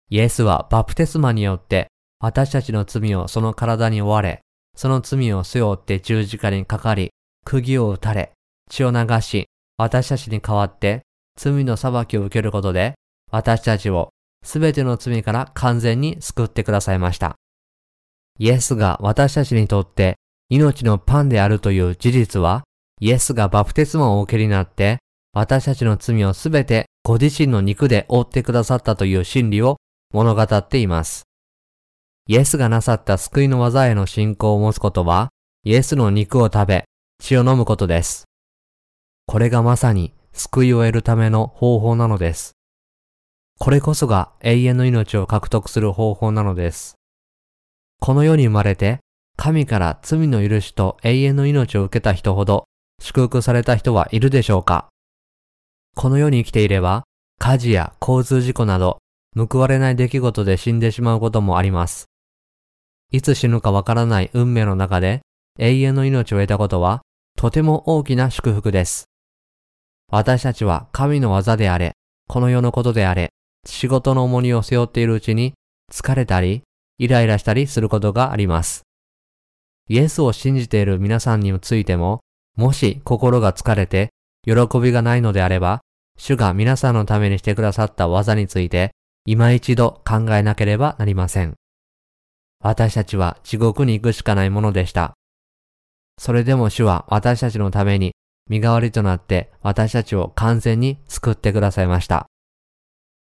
[0.10, 1.89] イエスはバプテスマによって
[2.20, 4.42] 私たちの罪をその体に追われ、
[4.76, 7.12] その罪を背負って十字架にかかり、
[7.46, 8.34] 釘を打たれ、
[8.70, 11.02] 血を流し、私たちに代わって
[11.38, 12.96] 罪の裁きを受けることで、
[13.32, 14.10] 私たちを
[14.44, 17.36] すべての罪から完全に救ってくださいました。
[18.38, 20.16] イエスが私たちにとって
[20.50, 22.64] 命のパンであるという事実は、
[23.00, 24.98] イエスがバプテスマをお受けになって、
[25.32, 29.78] 私たちの罪をすべてご自身の肉で覆ってくださったという真理を
[30.12, 31.29] 物語っています。
[32.30, 35.30] イエスがなさった救いの技への信仰を持つことは、
[35.64, 36.86] イエスの肉を食べ、
[37.20, 38.26] 血を飲むことです。
[39.26, 42.52] これがまさに救いを得るための方法なのです。
[43.58, 47.00] これこそが永遠の命を獲得する方法なのです。
[48.00, 49.00] この世に生まれて、
[49.36, 52.66] 神から罪の許しと永遠の命を受けた人ほど、
[53.02, 54.90] 祝福された人はいるでしょうか
[55.96, 57.06] この世に生きていれば、
[57.40, 59.00] 火事や交通事故など、
[59.36, 62.09] 報われない出来事で死んでしまうこともあります。
[63.12, 65.22] いつ死ぬかわからない運命の中で
[65.58, 67.02] 永遠の命を得たことは
[67.38, 69.06] とても大きな祝福です。
[70.12, 71.94] 私たちは神の技であれ、
[72.28, 73.30] この世のことであれ、
[73.66, 75.54] 仕事の重荷を背負っているうちに
[75.92, 76.64] 疲れたり、
[76.98, 78.82] イライラしたりすることがあります。
[79.88, 82.20] イエスを信じている皆さんについても、
[82.58, 84.10] もし心が疲れて
[84.44, 85.82] 喜びがないのであれば、
[86.18, 88.92] 主が皆さんのためにしてくださった技について、
[89.26, 91.59] 今一度考えなければなりません。
[92.62, 95.14] 私たちは地獄に行くしかないものでした。
[96.18, 98.12] それでも主は私たちのために
[98.50, 102.28] 身代わりとなって私たちを完全に救ってくださいました。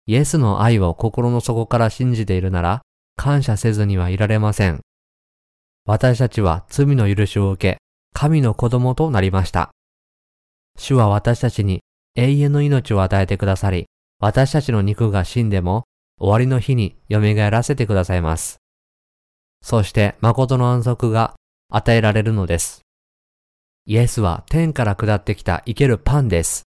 [0.05, 2.81] イエスの愛を心の底から信じているなら
[3.17, 4.79] 感謝せずにはいられません。
[5.85, 7.77] 私たちは罪の許しを受け、
[8.13, 9.71] 神の子供となりました。
[10.77, 11.81] 主は私たちに
[12.15, 13.85] 永遠の命を与えてくださり、
[14.19, 15.83] 私たちの肉が死んでも
[16.19, 17.19] 終わりの日に蘇
[17.49, 18.57] らせてくださいます。
[19.65, 21.33] そして誠の安息が
[21.71, 22.81] 与えられるのです。
[23.87, 26.65] イエスは天から下ってきた生けるパンです。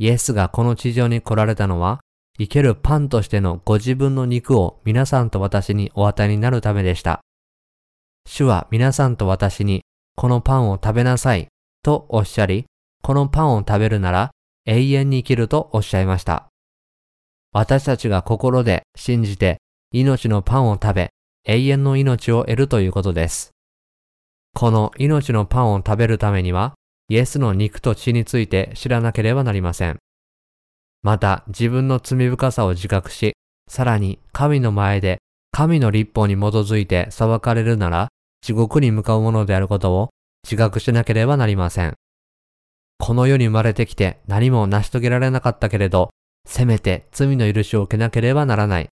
[0.00, 2.00] イエスがこの地上に来られたのは、
[2.36, 7.20] 生けるパンとしてのご自分の肉を皆さんと私にお与えになるためでした。
[8.26, 9.82] 主は皆さんと私に、
[10.16, 11.46] このパンを食べなさい、
[11.84, 12.64] とおっしゃり、
[13.04, 14.32] このパンを食べるなら
[14.66, 16.48] 永遠に生きるとおっしゃいました。
[17.52, 19.58] 私たちが心で信じて
[19.92, 21.10] 命のパンを食べ、
[21.46, 23.50] 永遠の命を得るということです。
[24.54, 26.74] この命のパンを食べるためには、
[27.08, 29.98] イエスの肉と血について知らなければなりません。
[31.02, 33.34] また自分の罪深さを自覚し、
[33.68, 35.18] さらに神の前で
[35.52, 38.08] 神の立法に基づいて裁かれるなら
[38.40, 40.10] 地獄に向かうものであることを
[40.44, 41.92] 自覚しなければなりません。
[42.98, 46.08] この世に生まれてきて何も成し遂げられなかったけれど、
[46.46, 48.88] せめて罪の許しを受けなければならない。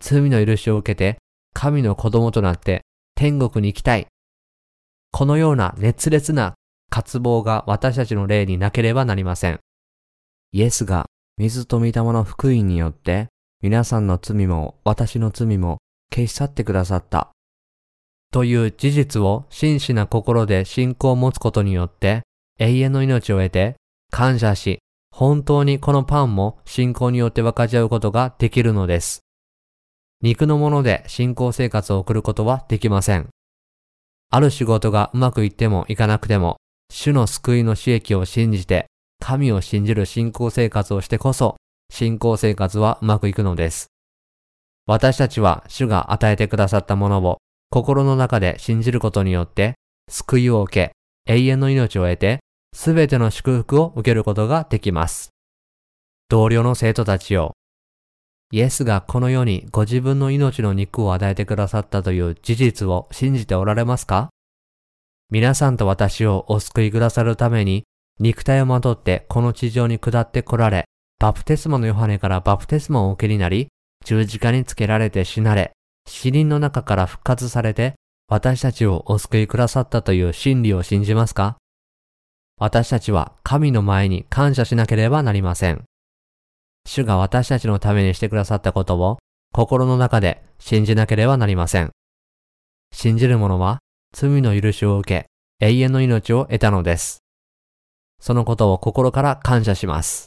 [0.00, 1.18] 罪の許しを受けて
[1.52, 2.82] 神の子供となって
[3.14, 4.06] 天国に行きたい。
[5.12, 6.54] このような熱烈な
[6.90, 9.60] 渇望が私たちの霊になければなりません。
[10.52, 11.06] イエスが
[11.38, 13.28] 水と御霊の福音によって
[13.62, 15.78] 皆さんの罪も私の罪も
[16.12, 17.30] 消し去ってくださった。
[18.32, 22.22] という事実を真摯な心で信仰を持つことによって
[22.58, 23.76] 永遠の命を得て
[24.10, 24.78] 感謝し
[25.10, 29.22] 本当にこのパンも信仰によって分かち合うことができるのです。
[30.22, 33.28] 肉のもので信仰生活を送ることはできません。
[34.30, 36.56] ある仕事がうまくいってもいかなくても、
[36.90, 38.86] 主の救いの刺激を信じて、
[39.20, 41.56] 神を信じる信仰生活をしてこそ、
[41.90, 43.86] 信仰生活はうまくいくのです。
[44.86, 47.38] 私たちは主が与えてくださったものを
[47.70, 49.74] 心の中で信じることによって、
[50.10, 50.92] 救いを受け、
[51.32, 52.40] 永遠の命を得て、
[52.74, 55.30] すべての祝福を受けることができます。
[56.28, 57.52] 同僚の生徒たちよ、
[58.52, 64.30] イエスがこの世にご自分の命の肉を与えてくださったという事実を信じておられますか？
[65.30, 67.84] 皆さんと私をお救いくださるために
[68.18, 70.86] 肉体をまとってこの地上に下って来られ、
[71.20, 73.68] バプテスマのヨハネからバプテスマを受けになり、
[74.04, 75.70] 十字架につけられて死なれ、
[76.08, 77.94] 死人の中から復活されて、
[78.26, 81.56] 私たちをお救いくださったという真理を信じますか？
[82.58, 85.84] 私たちは神の前に感謝しなければなりません。
[86.86, 89.18] 主が私たちのためにしてくださったことを
[89.52, 91.90] 心の中で信じなければなりません。
[92.92, 93.78] 信じる者は
[94.12, 97.18] 罪の許しを受け永遠の命を得たのです。
[98.20, 100.26] そのことを心から感謝します。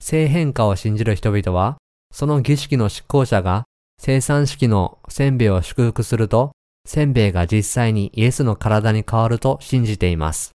[0.00, 1.76] 性変化を信じる人々は、
[2.12, 3.64] その儀式の執行者が
[3.98, 6.52] 生産式のせんべいを祝福すると、
[6.86, 10.52] せんべいが実際にイエスの体に変わると信じています。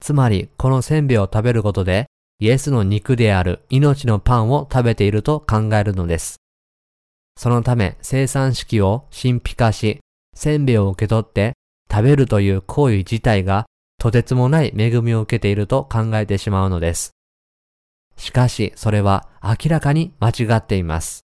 [0.00, 2.06] つまり、このせんべいを食べることで、
[2.42, 6.40] イエスの肉である命のパンを食べていると考えるのです。
[7.36, 10.00] そのため生産式を神秘化し、
[10.34, 11.52] せんべいを受け取って
[11.88, 17.12] 食べるという行為自体がとてつもない恵みを受けていると考えてしまうのです。
[18.16, 21.20] しかしそれは明らかに間違っています。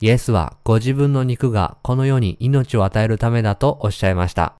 [0.00, 4.54] イエスはご自分の肉がこの世に命を与えるためだとおっしゃいました。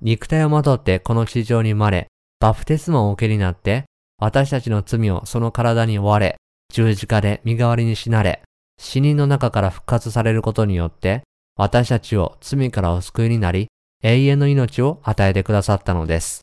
[0.00, 2.06] 肉体をまとってこの地上に生まれ、
[2.40, 3.84] バプテスマを受けになって
[4.18, 6.36] 私たちの罪をその体に追われ、
[6.72, 8.42] 十字架で身代わりに死なれ、
[8.78, 11.22] 死人の中から復活されることによって、
[11.56, 13.68] 私たちを罪からお救いになり、
[14.02, 16.40] 永遠の命を与えてくださったのです。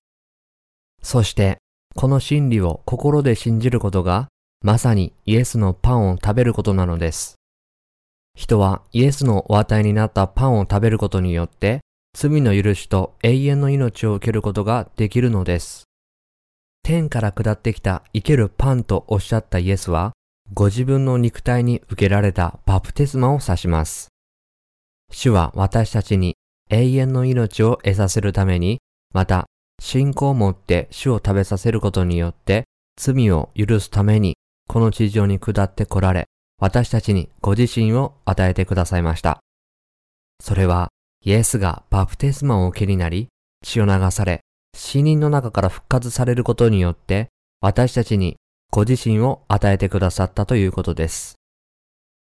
[1.01, 1.57] そして、
[1.95, 4.27] この真理を心で信じることが、
[4.63, 7.35] まさにイエスのパンを食べることなのです。
[8.35, 11.81] 人はイエスのお与えになったパンを食べることによって、
[12.13, 15.83] 罪の許しと永遠の命を受けることができるのです。
[16.83, 20.13] 天から下ってきた生けるパンとおっしゃったイエスは、
[20.53, 24.09] ご自分の肉体に受けられたバプテスマを指します。
[25.11, 26.35] 主は私たちに
[26.69, 28.79] 永遠の命を得させるために、
[29.13, 29.45] また
[29.79, 32.65] 信仰を持って主を食べさせることによって
[32.97, 34.35] 罪を許すために
[34.67, 36.27] この地上に下って来られ、
[36.59, 39.39] 私たちにご自身を与えてくださいました。
[40.39, 40.89] それは
[41.23, 43.27] イエスがバプテスマを受けになり、
[43.63, 44.41] 血を流され、
[44.75, 47.29] 死人の中から復活されることによって、
[47.61, 48.37] 私たちに
[48.71, 51.35] ご自身を与えてくださったということです。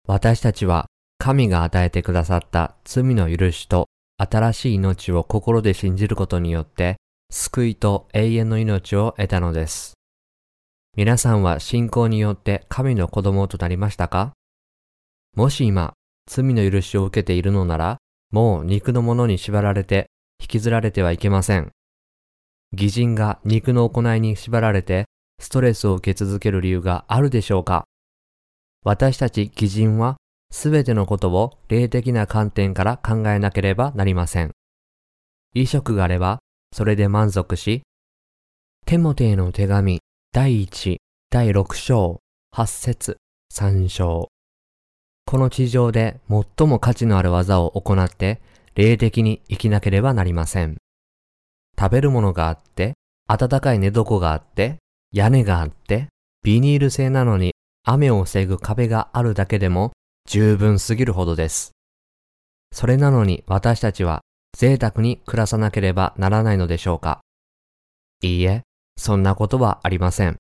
[0.06, 0.86] 私たちは
[1.18, 3.88] 神が与えてくださった罪の許しと
[4.18, 6.96] 新しい命を心で信じることによって、
[7.30, 9.94] 救いと永遠の命を得たのです。
[10.96, 14.32] 皆さんは信仰によって神の子供となりましたか？
[15.34, 15.94] もし今、
[16.30, 17.96] 罪の許しを受けているのなら、
[18.30, 20.06] もう肉のものに縛られて
[20.40, 21.72] 引きずられてはいけません。
[22.74, 25.06] 偽人が肉の行いに縛られて
[25.40, 27.84] ストレスを受け続ける理由があるでしょうか？
[28.84, 30.16] 私たち偽人は
[30.50, 34.52] すべてのことを霊的な観点から考えなければなりません。
[35.54, 36.40] 衣食があれば
[36.72, 37.82] それで満足し、
[38.86, 40.00] テモテへの手紙
[40.32, 40.96] 第1、
[41.30, 42.20] 第6章、
[42.54, 43.16] 8節、
[43.52, 44.28] 3章。
[45.26, 48.42] この地上で最も価値のある技を行って
[48.74, 50.76] 霊的に生きなければなりません。
[51.78, 52.94] 食べるものがあって、
[53.26, 54.76] 暖かい寝床があって、
[55.12, 56.08] 屋根があって、
[56.42, 57.54] ビニール製なのに
[57.84, 59.92] 雨を防ぐ壁があるだけでも
[60.28, 61.72] 十分すぎるほどです。
[62.72, 64.22] それなのに私たちは
[64.56, 67.20] 贅沢に暮らさなければならないのでしょうか
[68.22, 68.62] いいえ、
[68.96, 70.36] そんなことはありません。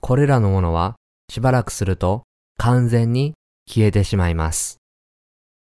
[0.00, 0.96] これらのものは
[1.30, 2.22] しばらくすると
[2.58, 3.34] 完全に
[3.68, 4.78] 消えてしまいます。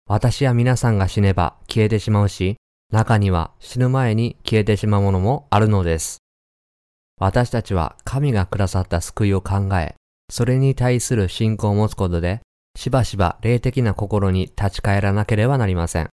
[0.08, 2.58] 私や皆さんが死ねば消えてしまうし、
[2.92, 6.20] 中には死ぬ前に消えてしまうものもあるのです。
[7.20, 9.96] 私たちは神がくださった救いを考え、
[10.30, 12.42] それに対する信仰を持つことで、
[12.78, 16.10] しばしば霊的な心に立ち返らなければなりません。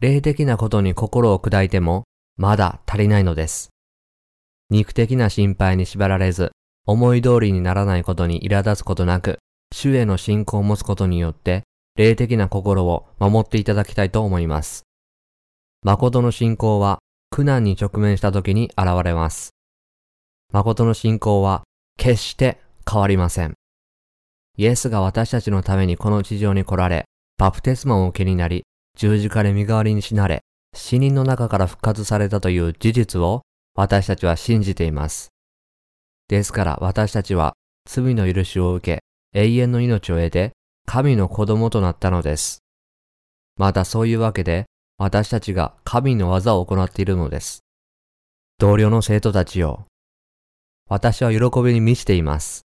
[0.00, 2.04] 霊的なことに心を砕いても、
[2.36, 3.70] まだ足りないのです。
[4.70, 6.52] 肉的な心配に縛られず、
[6.86, 9.38] 思い通りにならないことに苛立つことなく、
[9.72, 11.62] 主への信仰を持つことによって、
[11.96, 14.82] 霊的な心を守っていただきたいと思います。
[15.86, 19.50] 誠の信仰は苦難に直面した時に現れます。
[20.50, 21.62] 誠の信仰は
[21.98, 22.58] 決して
[22.90, 23.52] 変わりません。
[24.56, 27.04] イエスが私たちのためにこの地上に来られ、
[27.36, 28.62] バプテスマを受けになり、
[28.96, 30.40] 十字架で身代わりに死なれ、
[30.74, 33.42] 死人の中から復活されたという事実を
[33.74, 35.28] 私たちは信じています。
[36.28, 37.52] ですから私たちは
[37.86, 39.02] 罪の許しを受け、
[39.38, 40.52] 永遠の命を得て、
[40.86, 42.60] 神の子供となったのです。
[43.58, 44.64] またそういうわけで、
[44.96, 47.64] 私たちが神の技を行っているのです。
[48.58, 49.86] 同僚の生徒たちよ。
[50.88, 52.62] 私は喜びに満ちています。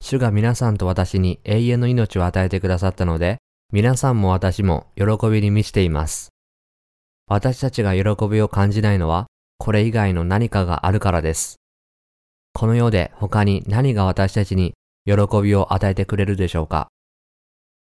[0.00, 3.38] 主が皆さんと私に永遠の命を与えてくださったので、
[3.72, 6.28] 皆さんも私も喜びに満ちています。
[7.26, 9.26] 私たちが喜びを感じないのは、
[9.58, 11.56] これ以外の何かがあるからです。
[12.52, 14.74] この世で他に何が私たちに
[15.04, 16.88] 喜びを与えてくれるでしょうか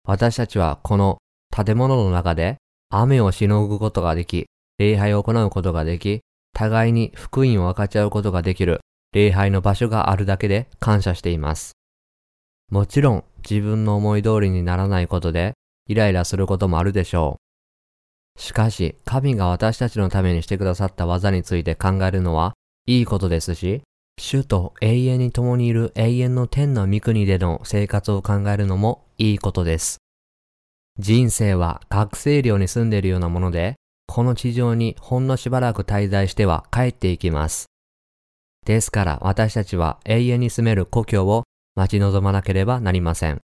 [0.04, 1.18] 私たちはこの
[1.54, 2.56] 建物の中で
[2.94, 4.46] 雨をしのぐことができ、
[4.78, 6.20] 礼拝を行うことができ、
[6.54, 8.80] 互いに福音を分かち合うことができる
[9.12, 11.72] 礼拝の場所があるだけで感謝しています。
[12.70, 15.54] もちろん自分の思い通りにならないことで
[15.88, 17.38] イライラすることもあるでしょ
[18.38, 18.40] う。
[18.40, 22.54] しかし、神が私たちのためにしてくださった技について考えるのは
[22.86, 23.82] いいことですし、
[24.18, 30.01] 主と永遠に共にいる永遠の天の御国での生活を考えるのもいいことです。
[31.02, 33.74] 人生は学生寮に住んでいるようなもので、
[34.06, 37.66] この地上にほんのしばらく滞在しては帰っていきます。
[38.64, 41.42] ですから私たちは永遠に住める故郷を
[41.74, 43.40] 待ち望まなければなりません。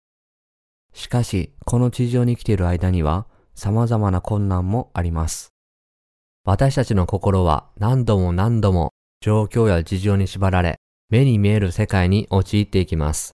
[0.93, 5.53] しかし、この地上に来ている間には様々な困難もあります。
[6.43, 8.91] 私たちの心は何度も何度も
[9.21, 10.75] 状況や事情に縛られ、
[11.09, 13.31] 目に見える世界に陥っていきます。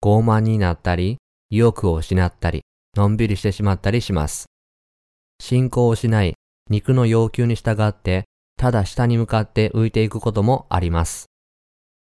[0.00, 1.16] 傲慢になったり、
[1.50, 2.62] 意欲を失ったり、
[2.96, 4.46] のんびりしてしまったりします。
[5.40, 6.34] 信仰をしない
[6.70, 8.24] 肉の要求に従って、
[8.58, 11.26] ただ下に向かって浮いていくこともあります。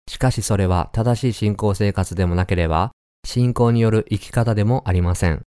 [0.09, 2.91] しかしそれは正しい信仰生活でもなければ、
[3.25, 5.43] 信仰による生き方でもありません。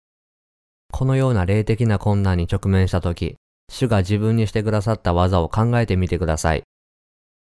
[0.92, 3.36] このような霊的な困難に直面したとき、
[3.70, 6.64] 主が自分にしてくださった技を考えてみてください。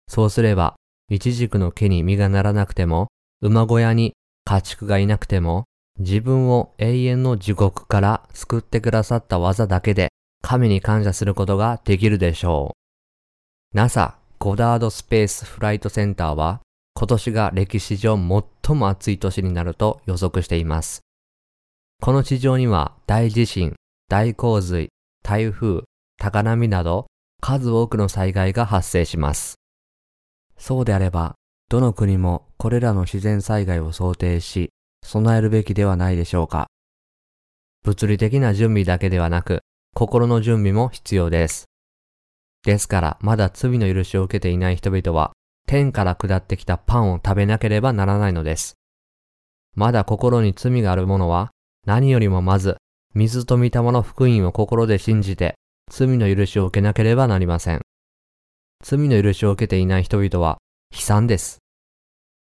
[0.09, 0.77] そうすれば、
[1.09, 3.09] 一軸の毛に実がならなくても、
[3.41, 4.13] 馬小屋に
[4.45, 5.65] 家畜がいなくても、
[5.99, 10.09] 自分を永遠の地獄から救ってくださった技だけで
[10.43, 12.75] 神に感謝することができるでしょ
[13.75, 13.77] う。
[13.77, 16.61] NASA ゴダードスペースフライトセンターは
[16.95, 21.01] 今年が歴史上最も暑い年になると予測しています。
[22.01, 23.77] この地上には大地震、
[24.09, 24.89] 大洪水、
[25.23, 25.83] 台風、
[26.19, 27.07] 高波など
[27.41, 29.55] 数多くの災害が発生します。
[30.59, 31.35] そうであれば、
[31.69, 34.71] どの国もこれらの自然災害を想定し、
[35.05, 36.69] 備えるべきではないでしょうか。
[37.85, 39.61] 物理的な準備だけではなく、
[39.95, 41.67] 心の準備も必要です。
[42.65, 45.33] ですから、まだ罪の許しを受けていない人々は、
[45.67, 48.77] 天から下ってきたパンを食べなければならないのです。
[49.75, 51.51] まだ心に罪がある者は、
[51.87, 52.77] 何よりもまず、
[53.15, 55.55] 水と御霊の福音を心で信じて、
[55.91, 57.83] 罪の許しを受けなければなりません。
[58.85, 60.59] 罪の許しを受けていない人々は、
[60.93, 61.59] 悲惨です。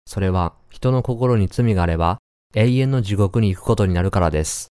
[0.06, 2.20] それは、人の心に罪があれば、
[2.54, 4.70] 永遠の地獄に行くことになるからです。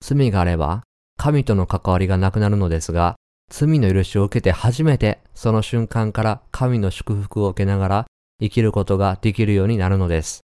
[0.00, 0.82] 罪があれば、
[1.16, 3.16] 神との関わりがなくなるのですが、
[3.48, 8.06] 罪の許しを受けて初めてその瞬間から神の祝福を受けながら
[8.40, 10.40] 生きることができるようになるのです。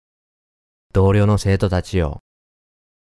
[0.94, 2.20] 同僚の生徒たちよ。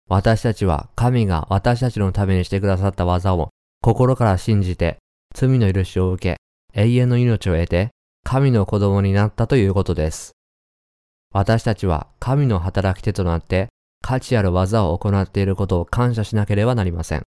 [0.09, 3.51] 私たちは神が私たちのためにしてくださった技を
[3.83, 4.99] 心から信じて
[5.35, 7.91] 罪の許しを受け永遠の命を得て
[8.24, 10.36] 神の子供になったということです。
[11.39, 13.68] 私たちは神の働き手となって
[14.01, 17.24] 価値ある技を行っていることを感謝しなければなりません。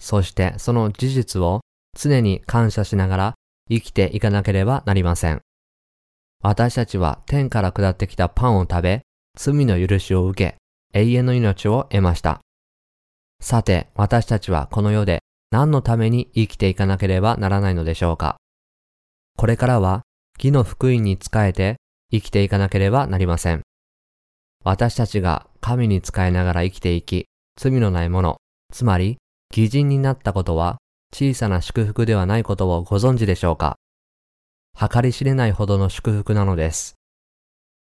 [0.00, 1.60] そしてその事実を
[1.94, 3.34] 常に感謝しながら
[3.68, 5.42] 生きていかなければなりません。
[6.42, 9.02] 私たちは天から下ってきたパンを食べ、
[9.38, 10.56] 罪の許しを受
[10.92, 12.40] け、永遠の命を得ました。
[13.42, 15.18] さて、私たちはこの世で
[15.50, 18.38] 何のために生きていかなければならないのでしょうか
[19.36, 20.00] これからは
[20.38, 21.76] 義の福音に仕えて
[22.12, 23.62] 生きていかなければなりません。
[24.64, 27.26] 私たちが神に仕えながら生きていき、
[27.58, 28.36] 罪のないもの、
[28.72, 29.16] つまり
[29.50, 30.78] 義人になったことは
[31.12, 33.76] 小さな祝福ではないことをご存知でしょうか
[34.78, 36.94] 計り知れないほどの祝福なのです。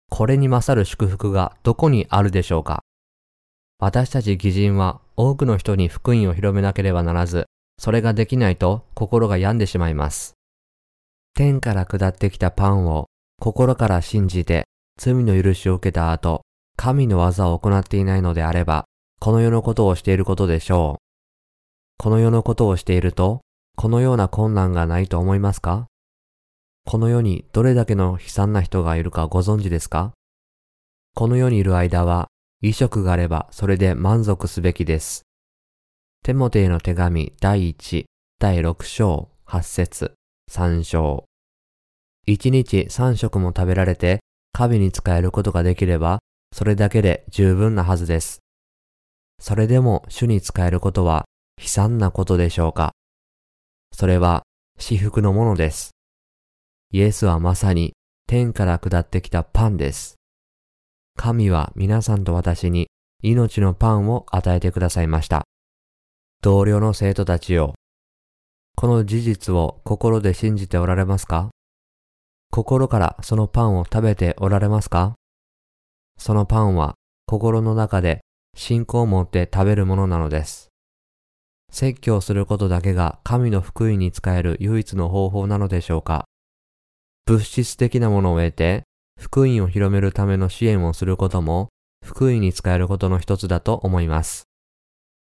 [0.09, 2.83] これに勝る祝福がどこにあるでしょうか
[3.79, 7.45] 私たち義人は多くの人に福音を広めなければならず、
[7.77, 10.33] それができないと心が病んでしまいます。
[11.35, 13.07] 天から下ってきたパンを
[13.39, 14.65] 心から信じて
[14.97, 16.41] 罪の許しを受けた後、
[16.75, 18.85] 神の技を行っていないのであれば、
[19.19, 22.03] この世のことをしていることでしょう。
[22.03, 23.41] この世のことをしていると、
[23.75, 25.87] このような困難がないと思いますか？
[26.85, 30.13] この世にどれだけの悲惨な人がいるかご存知ですか？
[31.15, 32.27] この世にいる間は、
[32.61, 35.23] 衣食があればそれで満足すべきです。
[36.23, 38.05] テモテへの手紙第1、
[38.39, 40.13] 第6章、8節、
[40.51, 41.25] 3章。
[42.27, 44.19] 一日三食も食べられて、
[44.51, 46.19] 神に使えることができれば、
[46.51, 48.39] それだけで十分なはずです。
[49.39, 51.25] それでも主に使えることは
[51.61, 52.93] 悲惨なことでしょうか
[53.93, 54.43] それは
[54.79, 55.91] 至福のものです。
[56.91, 57.93] イエスはまさに
[58.27, 60.15] 天から下ってきたパンです。
[61.15, 62.87] 神は皆さんと私に
[63.23, 65.43] 命のパンを与えてくださいました。
[66.41, 67.73] 同僚の生徒たちよ。
[68.75, 71.51] この事実を心で信じておられますか？
[72.57, 75.13] 心からそのパンを食べておられますか？
[76.17, 76.95] そのパンは
[77.27, 78.21] 心の中で
[78.55, 80.69] 信仰を持って食べるものなのです。
[81.71, 86.25] 説教することだけが神の福音に使える唯一の方法なのでしょうか？
[87.27, 88.85] 物質的なものを得て、
[89.19, 91.69] 福音を広めるための支援をすることも、
[92.03, 94.45] 福音に使えることの一つだと思います。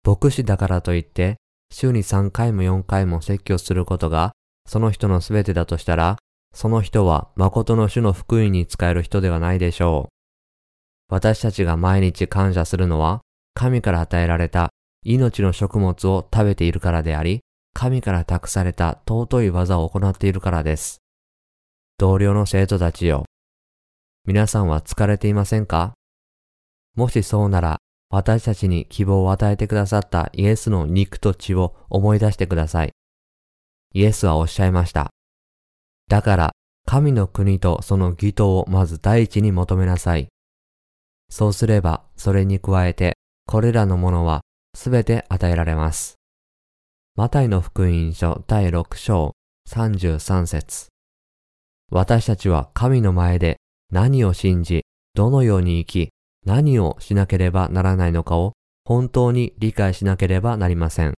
[0.06, 1.38] 牧師だからといって、
[1.72, 4.34] 週に3回も4回も説教することが、
[4.68, 6.18] その人の全てだとしたら、
[6.58, 11.14] その人は誠の主の福音に使える人ではないでしょう。
[11.14, 13.22] 私たちが毎日感謝するのは、
[13.54, 14.72] 神から与えられた
[15.04, 17.42] 命の食物を食べているからであり、
[17.76, 20.98] 神から託された尊い技を行っているからです。
[22.00, 23.26] 同僚の生徒たちよ。
[24.26, 25.94] 皆さんは疲れていませんか？
[26.96, 27.78] もしそうなら、
[28.10, 32.94] 私たちに希望を与えてくださったイエスの肉と血を思い出してください。
[33.94, 35.12] イエスはおっしゃいました。
[36.08, 36.52] だから、
[36.86, 40.30] 神の国とその義とをまず第一に求めなさい。
[41.30, 44.42] そうすれば、それに加えて、これらのものは
[44.74, 46.16] すべて与えられます。
[47.16, 49.34] マタイの福音書第6章
[49.68, 50.88] 33節
[51.92, 53.58] 私たちは神の前で
[53.92, 54.84] 何を信じ、
[55.14, 56.10] どのように生き、
[56.46, 58.54] 何をしなければならないのかを
[58.86, 61.14] 本当に理解しなければなりません。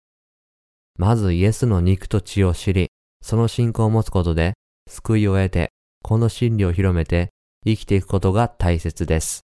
[0.96, 2.88] まずイエスの肉と血を知り、
[3.20, 4.54] その信仰を持つことで
[4.88, 5.70] 救いを得て、
[6.02, 7.30] この真理を広めて
[7.64, 9.42] 生きていくことが大切です。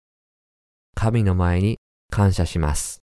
[0.95, 1.79] 神の前に
[2.09, 3.00] 感謝します。